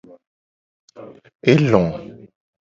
E 1.51 1.53
lo. 1.71 1.83